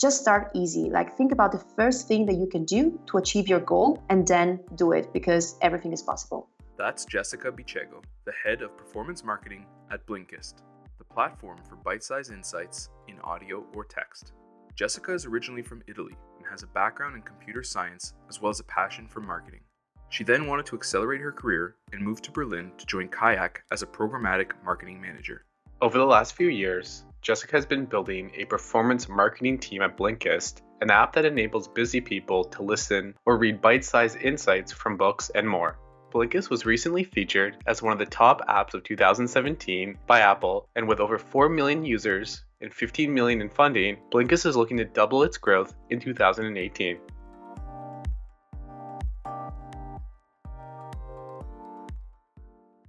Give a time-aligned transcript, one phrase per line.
[0.00, 0.90] just start easy.
[0.90, 4.26] Like think about the first thing that you can do to achieve your goal and
[4.26, 6.48] then do it because everything is possible.
[6.76, 10.54] That's Jessica Bicego, the head of performance marketing at Blinkist,
[10.98, 14.32] the platform for bite sized insights in audio or text.
[14.74, 18.58] Jessica is originally from Italy and has a background in computer science as well as
[18.58, 19.60] a passion for marketing.
[20.08, 23.82] She then wanted to accelerate her career and moved to Berlin to join Kayak as
[23.82, 25.44] a programmatic marketing manager.
[25.80, 30.60] Over the last few years, Jessica has been building a performance marketing team at Blinkist,
[30.82, 35.30] an app that enables busy people to listen or read bite sized insights from books
[35.34, 35.78] and more.
[36.12, 40.86] Blinkist was recently featured as one of the top apps of 2017 by Apple, and
[40.86, 45.22] with over 4 million users and 15 million in funding, Blinkist is looking to double
[45.22, 46.98] its growth in 2018.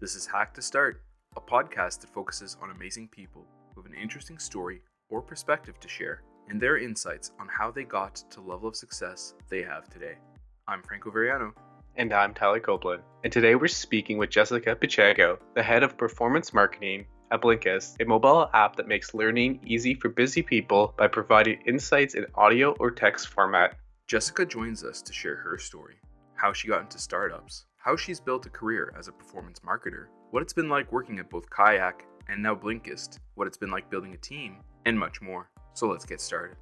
[0.02, 1.02] This is Hack to Start,
[1.38, 3.46] a podcast that focuses on amazing people
[3.76, 8.16] with an interesting story or perspective to share and their insights on how they got
[8.16, 10.16] to the level of success they have today.
[10.68, 11.54] I'm Franco Veriano.
[11.98, 13.04] And I'm Tyler Copeland.
[13.24, 18.06] And today we're speaking with Jessica Bicego, the head of performance marketing at Blinkist, a
[18.06, 22.92] mobile app that makes learning easy for busy people by providing insights in audio or
[22.92, 23.76] text format.
[24.08, 25.96] Jessica joins us to share her story,
[26.36, 30.44] how she got into startups, how she's built a career as a performance marketer, what
[30.44, 34.14] it's been like working at both Kayak and now Blinkist, what it's been like building
[34.14, 35.50] a team, and much more.
[35.74, 36.58] So let's get started.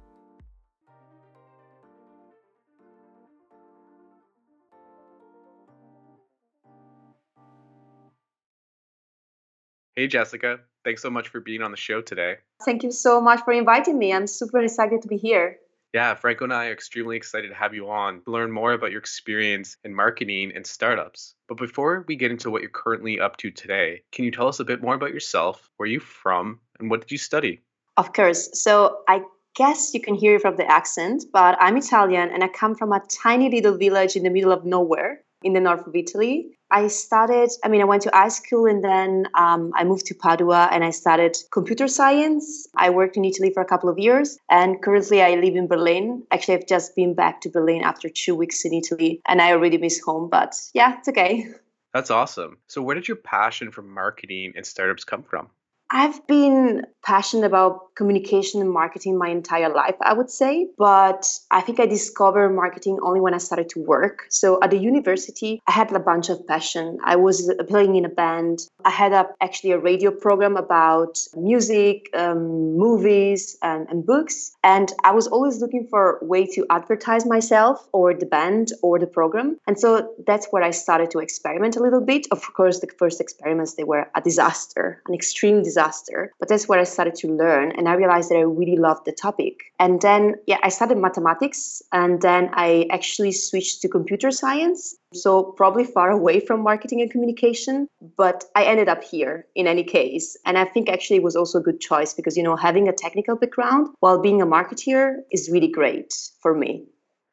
[9.96, 10.58] Hey, Jessica.
[10.84, 12.36] Thanks so much for being on the show today.
[12.64, 14.12] Thank you so much for inviting me.
[14.12, 15.58] I'm super excited to be here.
[15.94, 18.90] Yeah, Franco and I are extremely excited to have you on to learn more about
[18.90, 21.36] your experience in marketing and startups.
[21.46, 24.58] But before we get into what you're currently up to today, can you tell us
[24.58, 25.70] a bit more about yourself?
[25.76, 26.58] Where are you from?
[26.80, 27.60] And what did you study?
[27.96, 28.60] Of course.
[28.60, 29.22] So I
[29.54, 33.00] guess you can hear from the accent, but I'm Italian and I come from a
[33.08, 36.56] tiny little village in the middle of nowhere in the north of Italy.
[36.70, 40.14] I started, I mean, I went to high school and then um, I moved to
[40.14, 42.66] Padua and I studied computer science.
[42.74, 46.24] I worked in Italy for a couple of years and currently I live in Berlin.
[46.32, 49.78] Actually, I've just been back to Berlin after two weeks in Italy and I already
[49.78, 51.46] miss home, but yeah, it's okay.
[51.92, 52.58] That's awesome.
[52.66, 55.50] So, where did your passion for marketing and startups come from?
[55.94, 60.68] I've been passionate about communication and marketing my entire life, I would say.
[60.76, 64.26] But I think I discovered marketing only when I started to work.
[64.28, 66.98] So at the university, I had a bunch of passion.
[67.04, 68.58] I was playing in a band.
[68.84, 74.56] I had a, actually a radio program about music, um, movies, and, and books.
[74.64, 78.98] And I was always looking for a way to advertise myself or the band or
[78.98, 79.58] the program.
[79.68, 82.26] And so that's where I started to experiment a little bit.
[82.32, 86.32] Of course, the first experiments, they were a disaster, an extreme disaster disaster.
[86.38, 89.12] But that's where I started to learn and I realized that I really loved the
[89.12, 89.72] topic.
[89.78, 94.96] And then, yeah, I started mathematics and then I actually switched to computer science.
[95.12, 99.84] So, probably far away from marketing and communication, but I ended up here in any
[99.84, 100.36] case.
[100.44, 102.92] And I think actually it was also a good choice because, you know, having a
[102.92, 106.12] technical background while being a marketeer is really great
[106.42, 106.86] for me.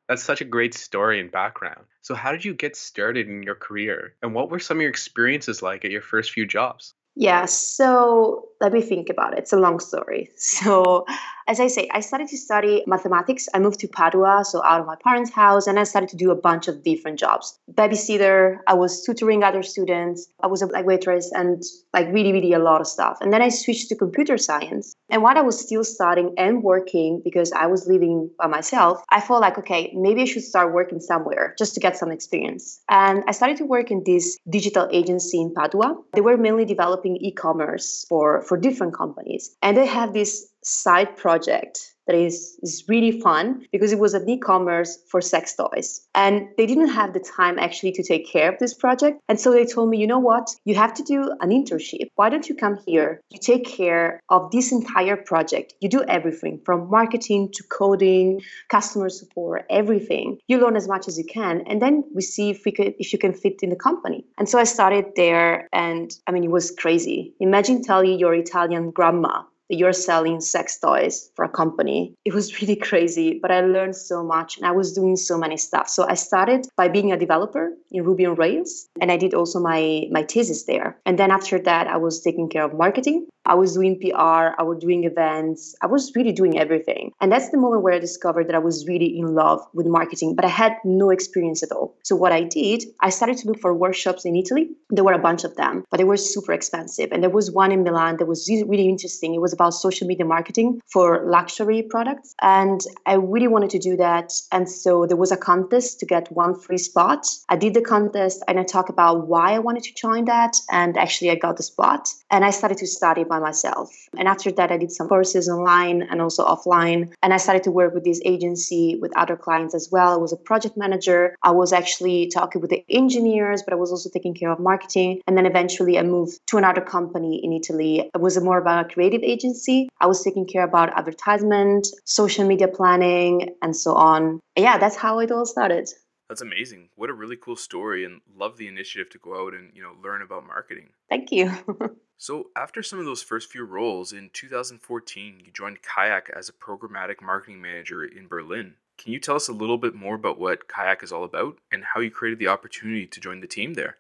[0.08, 1.86] That's such a great story and background.
[2.02, 4.14] So, how did you get started in your career?
[4.22, 6.94] And what were some of your experiences like at your first few jobs?
[7.22, 9.40] Yeah, so let me think about it.
[9.40, 10.30] It's a long story.
[10.62, 11.06] So,
[11.48, 13.50] as I say, I started to study mathematics.
[13.54, 16.30] I moved to Padua, so out of my parents' house, and I started to do
[16.30, 17.58] a bunch of different jobs.
[17.74, 21.64] Babysitter, I was tutoring other students, I was a like waitress, and
[21.94, 23.18] like really, really a lot of stuff.
[23.22, 24.96] And then I switched to computer science.
[25.10, 29.20] And while I was still studying and working, because I was living by myself, I
[29.20, 32.82] felt like, okay, maybe I should start working somewhere just to get some experience.
[32.90, 35.98] And I started to work in this digital agency in Padua.
[36.14, 39.56] They were mainly developing e-commerce for for different companies.
[39.62, 44.28] And they have this side project that is, is really fun because it was an
[44.28, 46.02] e-commerce for sex toys.
[46.14, 49.22] And they didn't have the time actually to take care of this project.
[49.30, 50.50] And so they told me you know what?
[50.66, 52.10] You have to do an internship.
[52.16, 53.22] Why don't you come here?
[53.30, 55.74] You take care of this entire project.
[55.80, 60.38] You do everything from marketing to coding customer support everything.
[60.48, 63.14] You learn as much as you can and then we see if we could if
[63.14, 64.26] you can fit in the company.
[64.38, 67.34] And so i started there and i mean it was crazy.
[67.40, 72.14] Imagine telling your italian grandma you're selling sex toys for a company.
[72.26, 75.58] It was really crazy, but I learned so much and I was doing so many
[75.58, 75.90] stuff.
[75.90, 78.88] So I started by being a developer in Ruby on Rails.
[79.00, 80.98] And I did also my, my thesis there.
[81.06, 83.28] And then after that, I was taking care of marketing.
[83.46, 87.12] I was doing PR, I was doing events, I was really doing everything.
[87.20, 90.36] And that's the moment where I discovered that I was really in love with marketing,
[90.36, 91.96] but I had no experience at all.
[92.04, 94.70] So what I did, I started to look for workshops in Italy.
[94.90, 97.12] There were a bunch of them, but they were super expensive.
[97.12, 99.34] And there was one in Milan that was really interesting.
[99.34, 102.36] It was about social media marketing for luxury products.
[102.42, 104.34] And I really wanted to do that.
[104.52, 107.26] And so there was a contest to get one free spot.
[107.50, 110.56] I did the contest and I talked about why I wanted to join that.
[110.72, 112.10] And actually, I got the spot.
[112.30, 113.88] And I started to study by myself.
[114.20, 117.02] And after that, I did some courses online and also offline.
[117.24, 120.10] And I started to work with this agency with other clients as well.
[120.14, 121.22] I was a project manager.
[121.50, 125.22] I was actually talking with the engineers, but I was also taking care of marketing.
[125.28, 127.94] And then eventually I moved to another company in Italy.
[128.14, 129.90] It was more about a creative agency.
[130.00, 134.42] I was taking care about advertisement, social media planning, and so on.
[134.58, 135.88] yeah, that's how it all started.
[136.32, 136.88] That's amazing.
[136.96, 139.98] What a really cool story and love the initiative to go out and, you know,
[140.02, 140.92] learn about marketing.
[141.10, 141.52] Thank you.
[142.18, 146.54] so, after some of those first few roles in 2014, you joined Kayak as a
[146.54, 148.76] programmatic marketing manager in Berlin.
[148.98, 151.84] Can you tell us a little bit more about what Kayak is all about and
[151.84, 153.98] how you created the opportunity to join the team there?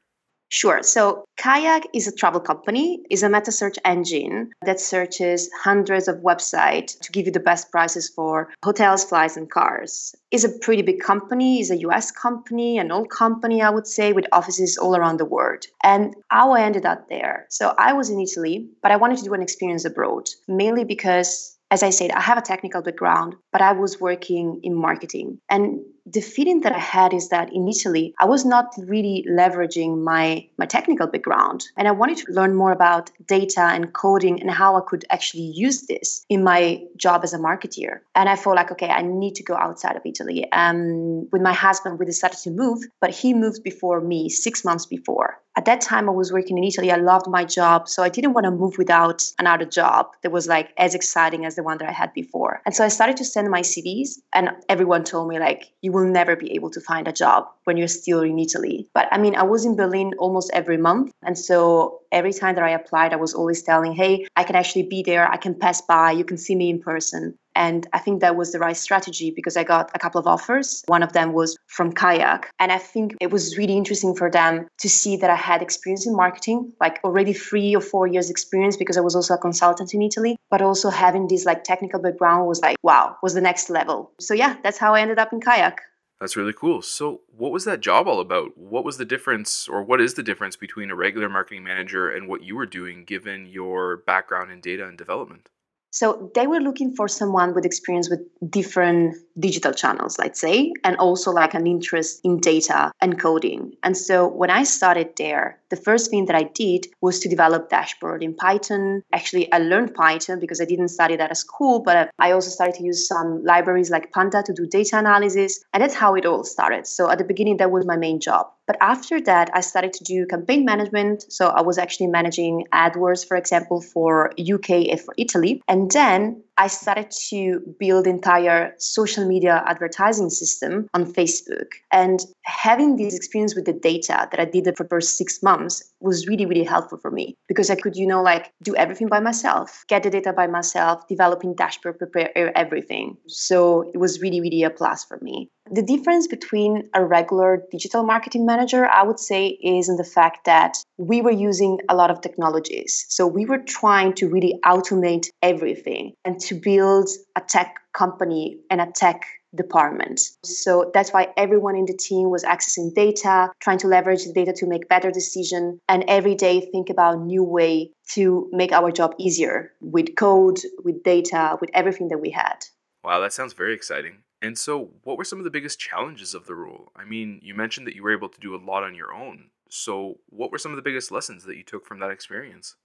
[0.51, 0.83] Sure.
[0.83, 6.18] So Kayak is a travel company, is a meta search engine that searches hundreds of
[6.18, 10.13] websites to give you the best prices for hotels, flights, and cars.
[10.30, 14.12] Is a pretty big company, is a US company, an old company, I would say,
[14.12, 15.63] with offices all around the world.
[15.83, 17.45] And how I ended up there.
[17.50, 21.57] So I was in Italy, but I wanted to do an experience abroad, mainly because
[21.71, 25.39] as I said, I have a technical background, but I was working in marketing.
[25.50, 30.48] And the feeling that I had is that initially I was not really leveraging my,
[30.57, 31.65] my technical background.
[31.77, 35.51] And I wanted to learn more about data and coding and how I could actually
[35.56, 38.00] use this in my job as a marketeer.
[38.15, 40.51] And I felt like, okay, I need to go outside of Italy.
[40.51, 44.86] Um, with my husband, we decided to move, but he moved before me, six months
[44.86, 45.39] before.
[45.57, 46.92] At that time, I was working in Italy.
[46.92, 47.89] I loved my job.
[47.89, 51.56] So I didn't want to move without another job that was like as exciting as
[51.56, 52.62] the one that I had before.
[52.65, 55.98] And so I started to send my CVs, and everyone told me, like, you you
[55.98, 58.88] will never be able to find a job when you're still in Italy.
[58.94, 61.12] But I mean, I was in Berlin almost every month.
[61.22, 64.84] And so every time that I applied, I was always telling, hey, I can actually
[64.84, 65.30] be there.
[65.30, 66.12] I can pass by.
[66.12, 67.38] You can see me in person.
[67.56, 70.83] And I think that was the right strategy because I got a couple of offers.
[70.88, 72.50] One of them was from Kayak.
[72.59, 76.07] And I think it was really interesting for them to see that I had experience
[76.07, 79.94] in marketing, like already three or four years experience because I was also a consultant
[79.94, 83.69] in Italy, but also having this like technical background was like, wow, was the next
[83.69, 84.12] level.
[84.19, 85.81] So yeah, that's how I ended up in Kayak.
[86.21, 86.83] That's really cool.
[86.83, 88.56] So, what was that job all about?
[88.56, 92.27] What was the difference, or what is the difference between a regular marketing manager and
[92.27, 95.50] what you were doing given your background in data and development?
[95.92, 100.96] So they were looking for someone with experience with different digital channels, let's say, and
[100.98, 103.76] also like an interest in data and coding.
[103.84, 107.70] And so when I started there, the first thing that I did was to develop
[107.70, 109.02] dashboard in Python.
[109.12, 112.76] Actually, I learned Python because I didn't study that at school, but I also started
[112.76, 115.64] to use some libraries like Panda to do data analysis.
[115.74, 116.86] And that's how it all started.
[116.86, 118.52] So at the beginning, that was my main job.
[118.68, 121.26] But after that, I started to do campaign management.
[121.32, 125.62] So I was actually managing AdWords, for example, for UK and for Italy.
[125.68, 131.69] And then I started to build entire social media advertising system on Facebook.
[131.92, 135.81] And having this experience with the data that I did for the first six months
[136.02, 139.19] was really, really helpful for me because I could, you know, like do everything by
[139.19, 143.18] myself, get the data by myself, developing dashboard, prepare everything.
[143.28, 145.50] So it was really, really a plus for me.
[145.72, 150.46] The difference between a regular digital marketing manager, I would say, is in the fact
[150.46, 153.07] that we were using a lot of technologies.
[153.09, 158.80] So we were trying to really automate everything and to build a tech company and
[158.80, 160.22] a tech department.
[160.43, 164.53] So that's why everyone in the team was accessing data, trying to leverage the data
[164.58, 169.15] to make better decision and every day think about new way to make our job
[169.17, 172.63] easier with code, with data, with everything that we had.
[173.03, 174.20] Wow, that sounds very exciting.
[174.43, 176.91] And so, what were some of the biggest challenges of the role?
[176.96, 179.50] I mean, you mentioned that you were able to do a lot on your own.
[179.74, 182.75] So, what were some of the biggest lessons that you took from that experience?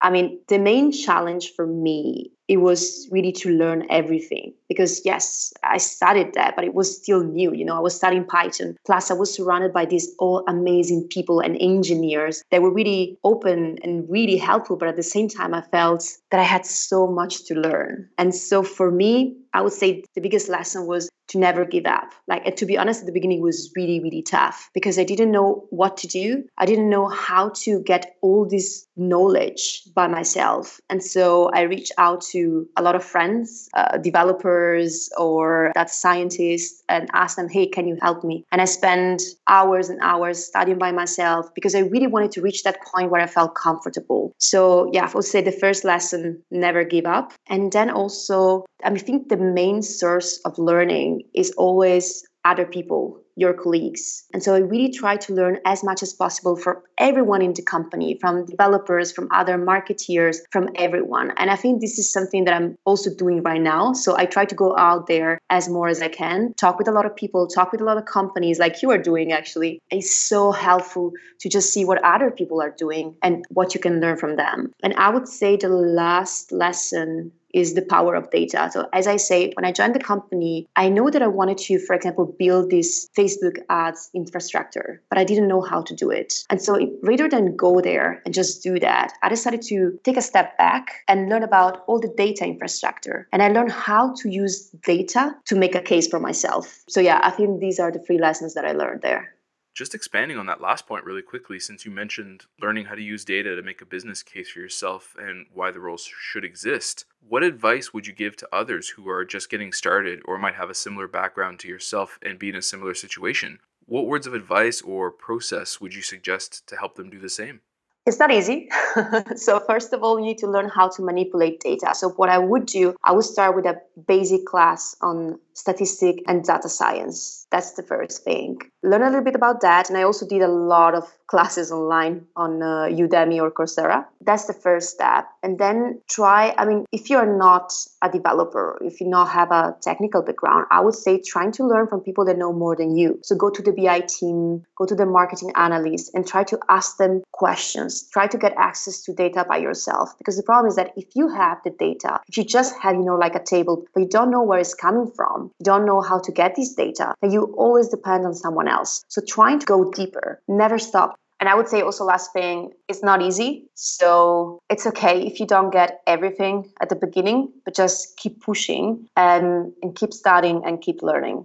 [0.00, 4.52] I mean, the main challenge for me it was really to learn everything.
[4.68, 8.24] Because yes i studied that but it was still new you know i was studying
[8.24, 8.76] python.
[8.84, 13.78] Plus i was surrounded by these all amazing people and engineers that were really open
[13.82, 14.76] and really helpful.
[14.76, 18.08] But at the same time i felt that i had so much to learn.
[18.18, 22.12] And so for me i would say the biggest lesson was to never give up.
[22.28, 25.66] Like to be honest at the beginning was really really tough because i didn't know
[25.70, 26.44] what to do.
[26.58, 30.80] I didn't know how to get all this knowledge by myself.
[30.90, 35.92] And so i reached out to to a lot of friends, uh, developers or data
[35.92, 38.44] scientists, and ask them, hey, can you help me?
[38.52, 42.62] And I spend hours and hours studying by myself because I really wanted to reach
[42.64, 44.32] that point where I felt comfortable.
[44.38, 47.32] So, yeah, I would say the first lesson never give up.
[47.48, 53.52] And then also, I think the main source of learning is always other people, your
[53.52, 54.24] colleagues.
[54.32, 57.62] And so I really try to learn as much as possible from everyone in the
[57.62, 61.32] company, from developers, from other marketeers, from everyone.
[61.36, 63.92] And I think this is something that I'm also doing right now.
[63.92, 66.92] So I try to go out there as more as I can, talk with a
[66.92, 69.80] lot of people, talk with a lot of companies like you are doing actually.
[69.90, 74.00] It's so helpful to just see what other people are doing and what you can
[74.00, 74.72] learn from them.
[74.82, 78.68] And I would say the last lesson is the power of data.
[78.70, 81.78] So as I say, when I joined the company, I know that I wanted to,
[81.78, 86.44] for example, build this Facebook ads infrastructure, but I didn't know how to do it.
[86.50, 90.22] And so rather than go there and just do that, I decided to take a
[90.22, 93.26] step back and learn about all the data infrastructure.
[93.32, 96.84] And I learned how to use data to make a case for myself.
[96.88, 99.35] So yeah, I think these are the three lessons that I learned there.
[99.76, 103.26] Just expanding on that last point really quickly, since you mentioned learning how to use
[103.26, 107.42] data to make a business case for yourself and why the roles should exist, what
[107.42, 110.74] advice would you give to others who are just getting started or might have a
[110.74, 113.58] similar background to yourself and be in a similar situation?
[113.84, 117.60] What words of advice or process would you suggest to help them do the same?
[118.06, 118.70] It's not easy.
[119.36, 121.90] so, first of all, you need to learn how to manipulate data.
[121.92, 126.44] So, what I would do, I would start with a basic class on statistic and
[126.44, 127.46] data science.
[127.50, 128.60] That's the first thing.
[128.82, 129.88] Learn a little bit about that.
[129.88, 134.04] And I also did a lot of classes online on uh, Udemy or Coursera.
[134.20, 135.26] That's the first step.
[135.42, 137.72] And then try, I mean, if you're not
[138.02, 141.86] a developer, if you not have a technical background, I would say trying to learn
[141.86, 143.18] from people that know more than you.
[143.22, 146.98] So go to the BI team, go to the marketing analyst and try to ask
[146.98, 148.08] them questions.
[148.12, 150.16] Try to get access to data by yourself.
[150.18, 153.04] Because the problem is that if you have the data, if you just have, you
[153.04, 156.00] know, like a table, but you don't know where it's coming from, you don't know
[156.00, 159.04] how to get these data, then you always depend on someone else.
[159.08, 161.16] So trying to go deeper, never stop.
[161.38, 163.68] And I would say also last thing, it's not easy.
[163.74, 169.08] So it's okay if you don't get everything at the beginning, but just keep pushing
[169.16, 171.44] and, and keep studying and keep learning.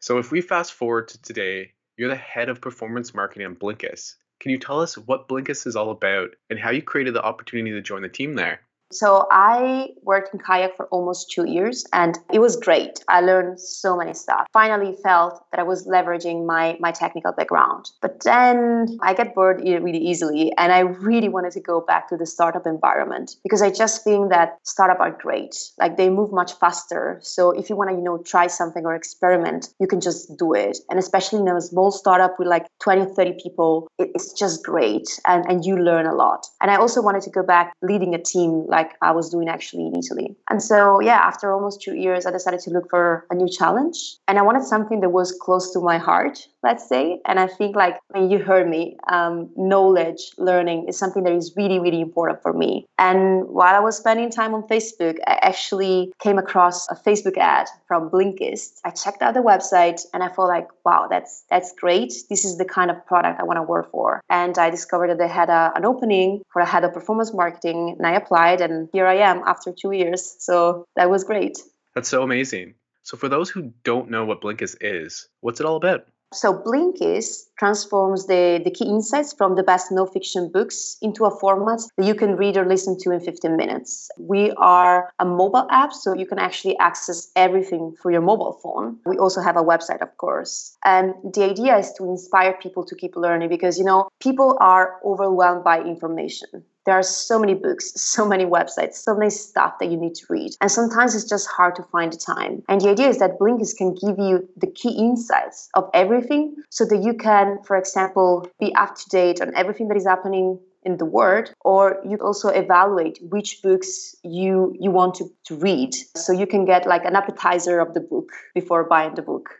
[0.00, 4.14] So if we fast forward to today, you're the head of performance marketing on Blinkist.
[4.40, 7.72] Can you tell us what Blinkist is all about and how you created the opportunity
[7.72, 8.60] to join the team there?
[8.92, 13.02] So I worked in kayak for almost two years and it was great.
[13.08, 14.46] I learned so many stuff.
[14.52, 17.90] Finally felt that I was leveraging my, my technical background.
[18.00, 22.16] But then I get bored really easily and I really wanted to go back to
[22.16, 25.56] the startup environment because I just think that startup are great.
[25.78, 27.18] Like they move much faster.
[27.22, 30.54] So if you want to, you know, try something or experiment, you can just do
[30.54, 30.78] it.
[30.88, 35.44] And especially in a small startup with like 20, 30 people, it's just great and,
[35.46, 36.46] and you learn a lot.
[36.60, 39.86] And I also wanted to go back leading a team like I was doing actually
[39.86, 40.28] in Italy.
[40.50, 43.98] And so, yeah, after almost two years, I decided to look for a new challenge.
[44.28, 47.20] And I wanted something that was close to my heart, let's say.
[47.24, 51.52] And I think, like, mean, you heard me, um, knowledge, learning is something that is
[51.56, 52.86] really, really important for me.
[52.98, 57.68] And while I was spending time on Facebook, I actually came across a Facebook ad
[57.86, 58.80] from Blinkist.
[58.84, 62.12] I checked out the website and I felt like, wow, that's that's great.
[62.28, 64.20] This is the kind of product I want to work for.
[64.28, 67.94] And I discovered that they had a, an opening for a head of performance marketing,
[67.98, 70.36] and I applied and here I am after two years.
[70.38, 71.58] So that was great.
[71.94, 72.74] That's so amazing.
[73.06, 76.08] So, for those who don't know what Blinkist is, what's it all about?
[76.36, 81.30] So, Blinkist transforms the, the key insights from the best no fiction books into a
[81.30, 84.10] format that you can read or listen to in 15 minutes.
[84.18, 88.98] We are a mobile app, so you can actually access everything through your mobile phone.
[89.06, 90.76] We also have a website, of course.
[90.84, 95.00] And the idea is to inspire people to keep learning because, you know, people are
[95.06, 99.90] overwhelmed by information there are so many books, so many websites, so many stuff that
[99.90, 100.52] you need to read.
[100.60, 102.62] And sometimes it's just hard to find the time.
[102.68, 106.84] And the idea is that Blinkist can give you the key insights of everything so
[106.86, 110.96] that you can, for example, be up to date on everything that is happening in
[110.98, 116.32] the world or you also evaluate which books you you want to, to read so
[116.32, 119.50] you can get like an appetizer of the book before buying the book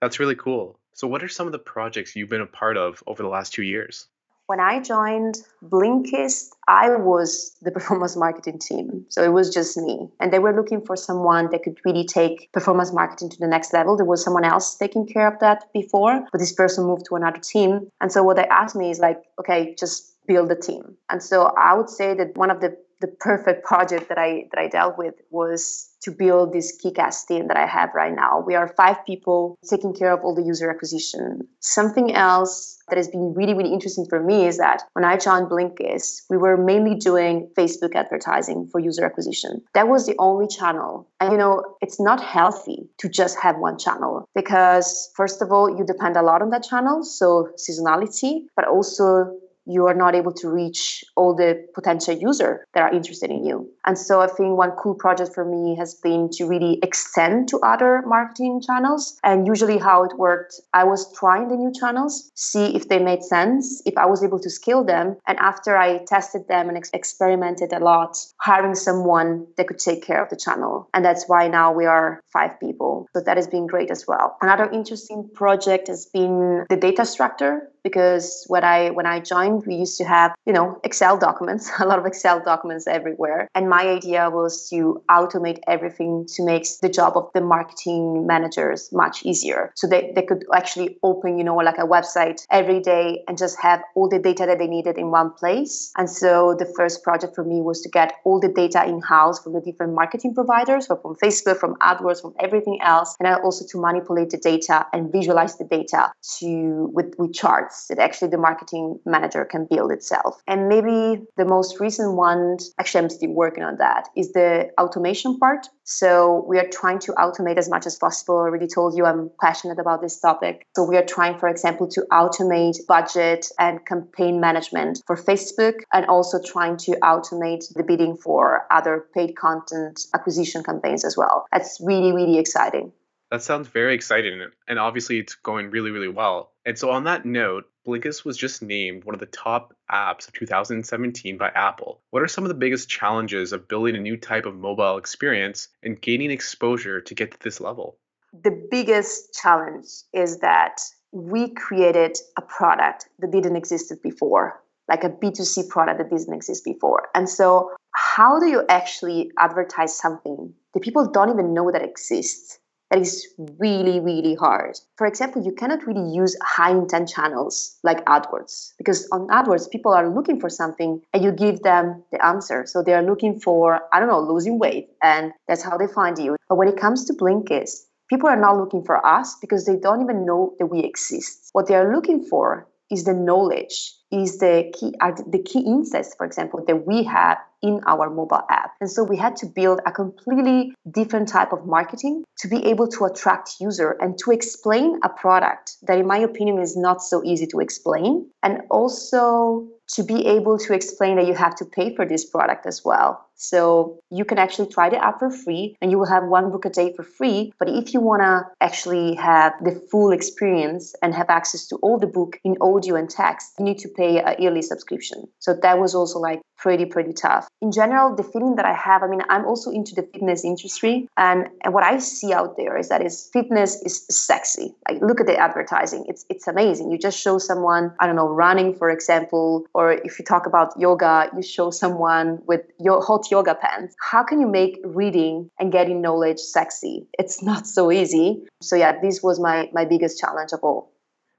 [0.00, 3.00] that's really cool so what are some of the projects you've been a part of
[3.06, 4.08] over the last two years
[4.46, 9.06] when I joined Blinkist, I was the performance marketing team.
[9.08, 10.08] So it was just me.
[10.20, 13.72] And they were looking for someone that could really take performance marketing to the next
[13.72, 13.96] level.
[13.96, 17.38] There was someone else taking care of that before, but this person moved to another
[17.38, 17.90] team.
[18.00, 20.96] And so what they asked me is like, okay, just build a team.
[21.10, 24.58] And so I would say that one of the the perfect project that I that
[24.58, 28.42] I dealt with was to build this kick-ass team that I have right now.
[28.44, 31.46] We are five people taking care of all the user acquisition.
[31.60, 35.46] Something else that has been really, really interesting for me is that when I joined
[35.48, 39.62] Blinkist, we were mainly doing Facebook advertising for user acquisition.
[39.74, 41.08] That was the only channel.
[41.20, 45.70] And you know, it's not healthy to just have one channel because first of all,
[45.70, 50.32] you depend a lot on that channel, so seasonality, but also you are not able
[50.32, 53.70] to reach all the potential user that are interested in you.
[53.86, 57.58] And so I think one cool project for me has been to really extend to
[57.60, 59.18] other marketing channels.
[59.22, 63.22] And usually how it worked, I was trying the new channels, see if they made
[63.22, 65.16] sense, if I was able to scale them.
[65.26, 70.04] And after I tested them and ex- experimented a lot, hiring someone that could take
[70.04, 70.88] care of the channel.
[70.94, 73.06] And that's why now we are five people.
[73.14, 74.36] So that has been great as well.
[74.40, 79.74] Another interesting project has been the data structure because when I when I joined, we
[79.74, 83.82] used to have you know Excel documents, a lot of Excel documents everywhere, and my
[83.86, 89.72] idea was to automate everything to make the job of the marketing managers much easier,
[89.76, 93.60] so they they could actually open you know like a website every day and just
[93.60, 95.90] have all the data that they needed in one place.
[95.96, 99.42] And so the first project for me was to get all the data in house
[99.42, 103.64] from the different marketing providers, so from Facebook, from AdWords, from everything else, and also
[103.70, 108.28] to manipulate the data and visualize the data to with with charts parts that actually
[108.28, 110.40] the marketing manager can build itself.
[110.46, 115.38] And maybe the most recent one, actually, I'm still working on that, is the automation
[115.38, 115.66] part.
[115.84, 118.38] So we are trying to automate as much as possible.
[118.38, 120.66] I already told you I'm passionate about this topic.
[120.76, 126.06] So we are trying, for example, to automate budget and campaign management for Facebook and
[126.06, 131.46] also trying to automate the bidding for other paid content acquisition campaigns as well.
[131.52, 132.92] That's really, really exciting.
[133.30, 136.51] That sounds very exciting, and obviously it's going really, really well.
[136.64, 140.34] And so, on that note, Blinkist was just named one of the top apps of
[140.34, 142.00] 2017 by Apple.
[142.10, 145.68] What are some of the biggest challenges of building a new type of mobile experience
[145.82, 147.98] and gaining exposure to get to this level?
[148.32, 155.10] The biggest challenge is that we created a product that didn't exist before, like a
[155.10, 157.08] B2C product that didn't exist before.
[157.14, 162.58] And so, how do you actually advertise something that people don't even know that exists?
[162.92, 163.26] That is
[163.58, 164.78] really, really hard.
[164.96, 169.94] For example, you cannot really use high intent channels like AdWords because on AdWords, people
[169.94, 172.66] are looking for something and you give them the answer.
[172.66, 176.18] So they are looking for, I don't know, losing weight, and that's how they find
[176.18, 176.36] you.
[176.50, 180.02] But when it comes to Blinkist, people are not looking for us because they don't
[180.02, 181.48] even know that we exist.
[181.52, 186.14] What they are looking for is the knowledge, is the key, are the key insights,
[186.14, 188.72] for example, that we have in our mobile app.
[188.80, 192.88] And so we had to build a completely different type of marketing to be able
[192.88, 197.22] to attract user and to explain a product that in my opinion is not so
[197.24, 201.94] easy to explain and also to be able to explain that you have to pay
[201.94, 203.24] for this product as well.
[203.42, 206.64] So you can actually try the app for free and you will have one book
[206.64, 207.52] a day for free.
[207.58, 211.98] But if you want to actually have the full experience and have access to all
[211.98, 215.26] the book in audio and text, you need to pay a yearly subscription.
[215.40, 217.48] So that was also like pretty, pretty tough.
[217.60, 221.08] In general, the feeling that I have, I mean, I'm also into the fitness industry.
[221.16, 224.72] And, and what I see out there is that is fitness is sexy.
[224.88, 226.04] Like look at the advertising.
[226.06, 226.92] It's it's amazing.
[226.92, 230.78] You just show someone, I don't know, running, for example, or if you talk about
[230.78, 233.96] yoga, you show someone with your hot yoga pants.
[233.98, 237.08] How can you make reading and getting knowledge sexy?
[237.18, 238.44] It's not so easy.
[238.60, 240.92] So yeah, this was my my biggest challenge of all.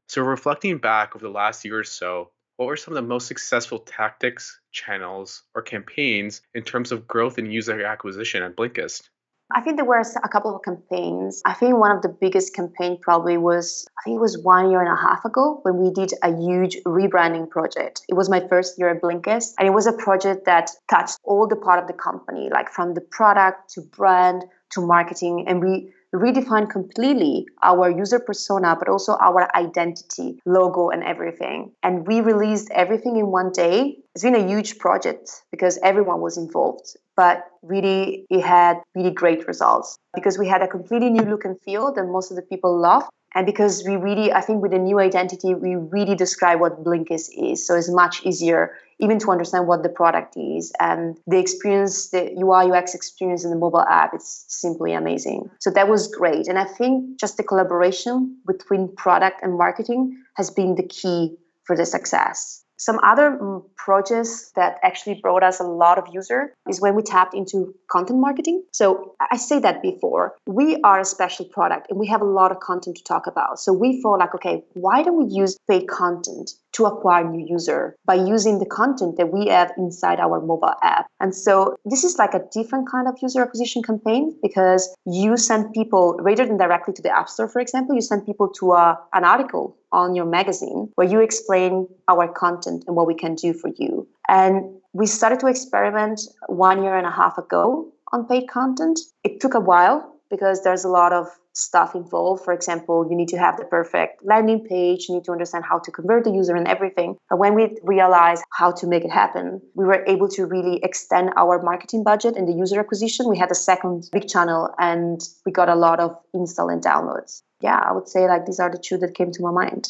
[0.10, 3.28] So reflecting back over the last year or so, what were some of the most
[3.28, 9.10] successful tactics, channels, or campaigns in terms of growth and user acquisition at Blinkist?
[9.52, 11.42] I think there were a couple of campaigns.
[11.46, 14.80] I think one of the biggest campaign probably was I think it was one year
[14.80, 18.02] and a half ago when we did a huge rebranding project.
[18.10, 21.48] It was my first year at Blinkist, and it was a project that touched all
[21.48, 25.93] the part of the company, like from the product to brand to marketing, and we
[26.14, 31.72] redefine completely our user persona, but also our identity, logo, and everything.
[31.82, 33.98] And we released everything in one day.
[34.14, 39.48] It's been a huge project because everyone was involved, but really it had really great
[39.48, 42.80] results because we had a completely new look and feel that most of the people
[42.80, 46.84] loved and because we really i think with the new identity we really describe what
[46.84, 50.72] blinkist is so it's much easier even to understand what the product is.
[50.80, 55.50] And the experience the ui ux experience in the mobile app it's simply amazing.
[55.60, 56.48] So that was great.
[56.48, 61.76] And i think just the collaboration between product and marketing has been the key for
[61.76, 66.82] the success some other mm, projects that actually brought us a lot of user is
[66.82, 68.64] when we tapped into content marketing.
[68.72, 70.36] So I say that before.
[70.46, 73.60] We are a special product and we have a lot of content to talk about.
[73.60, 77.96] So we thought like, okay, why don't we use paid content to acquire new user
[78.06, 81.08] by using the content that we have inside our mobile app.
[81.20, 85.74] And so this is like a different kind of user acquisition campaign because you send
[85.74, 89.00] people rather than directly to the app store, for example, you send people to a,
[89.14, 93.54] an article on your magazine where you explain our content and what we can do
[93.54, 94.08] for you.
[94.28, 99.00] And we started to experiment one year and a half ago on paid content.
[99.24, 102.44] It took a while because there's a lot of stuff involved.
[102.44, 105.80] For example, you need to have the perfect landing page, you need to understand how
[105.80, 107.16] to convert the user and everything.
[107.30, 111.32] But when we realized how to make it happen, we were able to really extend
[111.38, 113.30] our marketing budget and the user acquisition.
[113.30, 117.42] We had a second big channel and we got a lot of install and downloads.
[117.62, 119.90] Yeah, I would say like these are the two that came to my mind.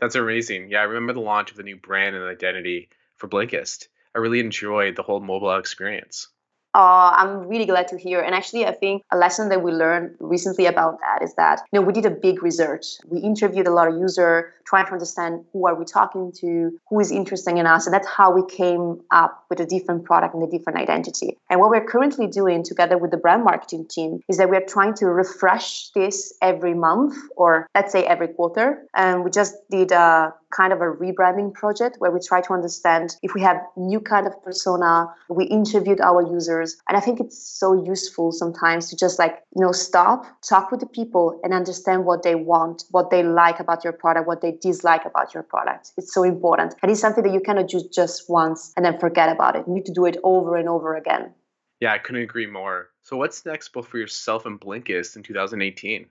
[0.00, 0.70] That's amazing.
[0.70, 3.88] Yeah, I remember the launch of the new brand and identity for Blinkist.
[4.14, 6.28] I really enjoyed the whole mobile experience.
[6.74, 8.20] Uh, I'm really glad to hear.
[8.20, 11.80] And actually, I think a lesson that we learned recently about that is that you
[11.80, 12.86] know we did a big research.
[13.08, 17.00] We interviewed a lot of users, trying to understand who are we talking to, who
[17.00, 20.42] is interesting in us, and that's how we came up with a different product and
[20.42, 21.38] a different identity.
[21.48, 24.94] And what we're currently doing together with the brand marketing team is that we're trying
[24.94, 28.84] to refresh this every month, or let's say every quarter.
[28.94, 33.16] And we just did a kind of a rebranding project where we try to understand
[33.22, 35.12] if we have new kind of persona.
[35.28, 39.62] We interviewed our users, and I think it's so useful sometimes to just like you
[39.64, 43.84] know stop, talk with the people, and understand what they want, what they like about
[43.84, 45.92] your product, what they dislike about your product.
[45.96, 49.28] It's so important, and it's something that you cannot do just once and then forget
[49.28, 49.64] about it.
[49.66, 51.32] You need to do it over and over again.
[51.80, 52.90] Yeah, I couldn't agree more.
[53.02, 56.06] So, what's next both for yourself and Blinkist in 2018?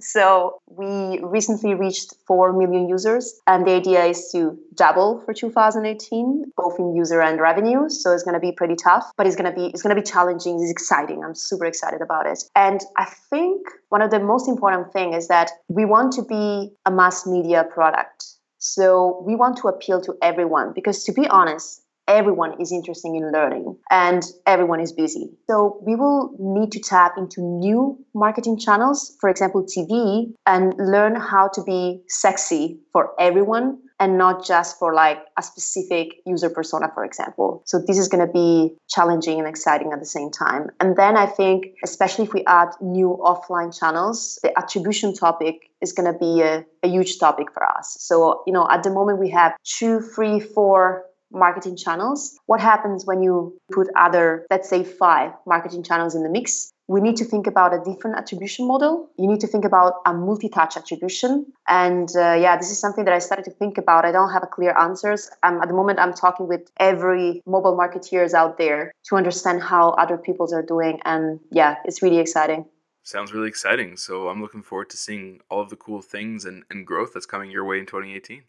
[0.00, 6.52] So we recently reached 4 million users, and the idea is to double for 2018,
[6.56, 7.88] both in user and revenue.
[7.88, 10.00] So it's going to be pretty tough, but it's going to be it's going to
[10.00, 10.60] be challenging.
[10.60, 11.22] It's exciting.
[11.24, 12.44] I'm super excited about it.
[12.54, 16.72] And I think one of the most important thing is that we want to be
[16.86, 18.24] a mass media product.
[18.58, 23.30] So we want to appeal to everyone because to be honest, everyone is interested in
[23.30, 25.30] learning and everyone is busy.
[25.48, 31.14] So we will need to tap into new marketing channels, for example, TV, and learn
[31.14, 36.88] how to be sexy for everyone and not just for like a specific user persona,
[36.94, 37.62] for example.
[37.66, 40.68] So this is going to be challenging and exciting at the same time.
[40.80, 45.92] And then I think, especially if we add new offline channels, the attribution topic is
[45.92, 47.96] going to be a, a huge topic for us.
[48.00, 52.38] So, you know, at the moment we have two, three, four marketing channels.
[52.46, 56.72] What happens when you put other, let's say, five marketing channels in the mix?
[56.90, 59.10] We need to think about a different attribution model.
[59.18, 61.52] You need to think about a multi touch attribution.
[61.68, 64.06] And uh, yeah, this is something that I started to think about.
[64.06, 65.30] I don't have a clear answers.
[65.42, 69.90] Um, at the moment, I'm talking with every mobile marketeers out there to understand how
[69.90, 71.00] other people's are doing.
[71.04, 72.64] And yeah, it's really exciting.
[73.02, 73.96] Sounds really exciting.
[73.96, 77.26] So I'm looking forward to seeing all of the cool things and, and growth that's
[77.26, 78.42] coming your way in 2018.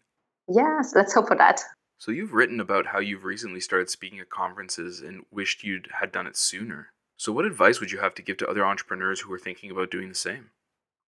[0.48, 1.62] Yes, let's hope for that.
[2.00, 6.10] So you've written about how you've recently started speaking at conferences and wished you'd had
[6.10, 6.94] done it sooner.
[7.18, 9.90] So what advice would you have to give to other entrepreneurs who are thinking about
[9.90, 10.48] doing the same?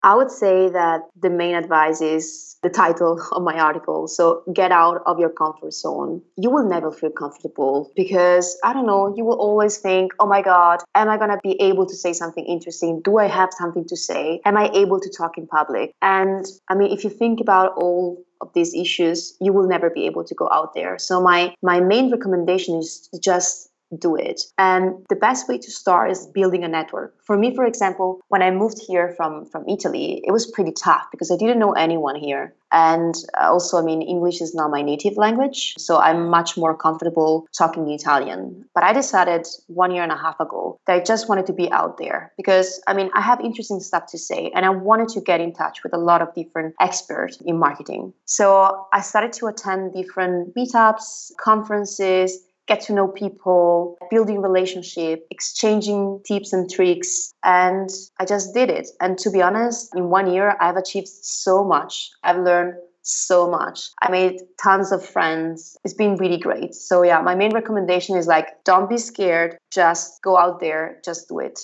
[0.02, 4.08] I would say that the main advice is the title of my article.
[4.08, 6.22] So get out of your comfort zone.
[6.36, 10.42] You will never feel comfortable because I don't know, you will always think, oh my
[10.42, 13.00] God, am I going to be able to say something interesting?
[13.00, 14.40] Do I have something to say?
[14.44, 15.92] Am I able to talk in public?
[16.02, 20.06] And I mean, if you think about all of these issues, you will never be
[20.06, 20.98] able to go out there.
[20.98, 24.42] So my my main recommendation is just do it.
[24.58, 27.14] And the best way to start is building a network.
[27.24, 31.06] For me, for example, when I moved here from from Italy, it was pretty tough
[31.10, 32.54] because I didn't know anyone here.
[32.72, 37.48] And also, I mean, English is not my native language, so I'm much more comfortable
[37.56, 38.64] talking in Italian.
[38.74, 41.70] But I decided one year and a half ago that I just wanted to be
[41.72, 45.20] out there because, I mean, I have interesting stuff to say and I wanted to
[45.20, 48.12] get in touch with a lot of different experts in marketing.
[48.24, 52.38] So I started to attend different meetups, conferences,
[52.70, 57.32] get to know people, building relationship, exchanging tips and tricks.
[57.42, 58.88] And I just did it.
[59.00, 62.10] And to be honest, in one year, I've achieved so much.
[62.22, 63.88] I've learned so much.
[64.02, 65.76] I made tons of friends.
[65.84, 66.74] It's been really great.
[66.74, 71.28] So yeah, my main recommendation is like don't be scared, just go out there, just
[71.28, 71.58] do it.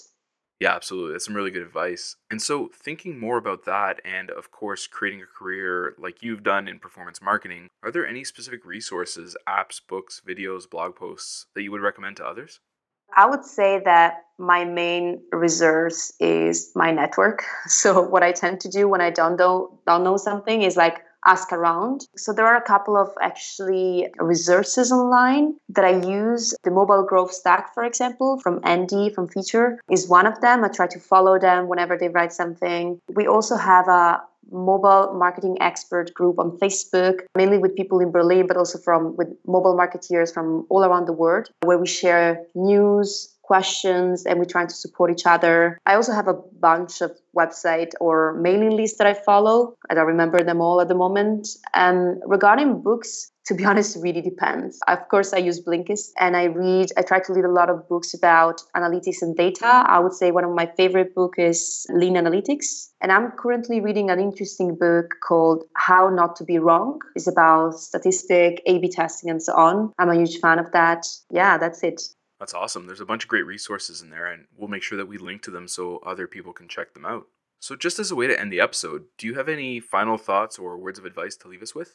[0.58, 1.12] Yeah, absolutely.
[1.12, 2.16] That's some really good advice.
[2.30, 6.66] And so, thinking more about that, and of course, creating a career like you've done
[6.66, 11.70] in performance marketing, are there any specific resources, apps, books, videos, blog posts that you
[11.72, 12.60] would recommend to others?
[13.14, 17.42] I would say that my main resource is my network.
[17.68, 21.02] So, what I tend to do when I don't know, don't know something is like
[21.26, 22.06] ask around.
[22.16, 26.54] So there are a couple of actually resources online that I use.
[26.62, 30.64] The mobile growth stack, for example, from Andy from Phiture is one of them.
[30.64, 33.00] I try to follow them whenever they write something.
[33.08, 38.46] We also have a mobile marketing expert group on Facebook, mainly with people in Berlin,
[38.46, 43.35] but also from with mobile marketeers from all around the world, where we share news,
[43.46, 45.78] questions and we're trying to support each other.
[45.86, 49.74] I also have a bunch of website or mailing lists that I follow.
[49.88, 51.48] I don't remember them all at the moment.
[51.72, 54.80] And regarding books, to be honest, really depends.
[54.88, 57.88] Of course, I use Blinkist and I read, I try to read a lot of
[57.88, 59.84] books about analytics and data.
[59.86, 62.90] I would say one of my favorite books is Lean Analytics.
[63.00, 66.98] And I'm currently reading an interesting book called How Not to Be Wrong.
[67.14, 69.92] It's about statistic, A B testing, and so on.
[69.98, 71.06] I'm a huge fan of that.
[71.30, 72.02] Yeah, that's it.
[72.38, 72.86] That's awesome.
[72.86, 75.42] There's a bunch of great resources in there, and we'll make sure that we link
[75.42, 77.26] to them so other people can check them out.
[77.60, 80.58] So, just as a way to end the episode, do you have any final thoughts
[80.58, 81.94] or words of advice to leave us with?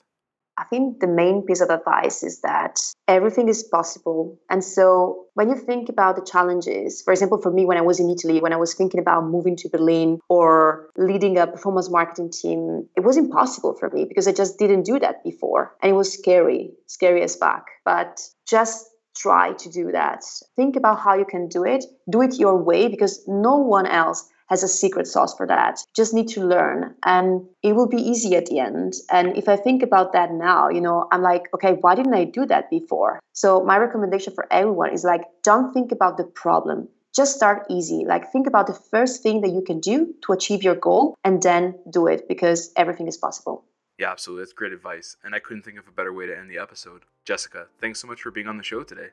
[0.57, 4.37] I think the main piece of advice is that everything is possible.
[4.49, 7.99] And so when you think about the challenges, for example, for me, when I was
[7.99, 12.31] in Italy, when I was thinking about moving to Berlin or leading a performance marketing
[12.31, 15.75] team, it was impossible for me because I just didn't do that before.
[15.81, 17.67] And it was scary, scary as fuck.
[17.85, 20.23] But just try to do that.
[20.55, 21.85] Think about how you can do it.
[22.09, 25.79] Do it your way because no one else has a secret sauce for that.
[25.95, 28.93] just need to learn and it will be easy at the end.
[29.09, 32.25] And if I think about that now, you know, I'm like, okay, why didn't I
[32.25, 33.21] do that before?
[33.31, 36.89] So my recommendation for everyone is like, don't think about the problem.
[37.15, 38.03] Just start easy.
[38.05, 41.41] Like think about the first thing that you can do to achieve your goal and
[41.41, 43.63] then do it because everything is possible.
[44.01, 44.41] Yeah, absolutely.
[44.41, 45.15] That's great advice.
[45.23, 47.03] And I couldn't think of a better way to end the episode.
[47.23, 49.09] Jessica, thanks so much for being on the show today.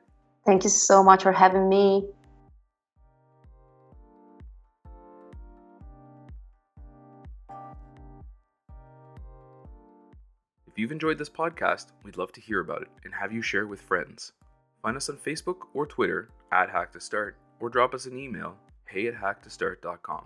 [0.47, 2.07] Thank you so much for having me.
[10.67, 13.61] If you've enjoyed this podcast, we'd love to hear about it and have you share
[13.61, 14.31] it with friends.
[14.81, 18.55] Find us on Facebook or Twitter at Hack to Start, or drop us an email,
[18.87, 20.23] hey at hacktostart.com.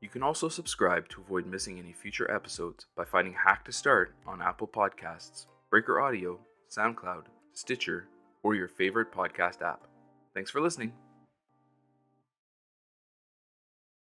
[0.00, 4.14] You can also subscribe to avoid missing any future episodes by finding Hack to Start
[4.26, 6.38] on Apple Podcasts, Breaker Audio,
[6.70, 8.06] SoundCloud, Stitcher,
[8.44, 9.88] or your favorite podcast app.
[10.34, 10.92] Thanks for listening.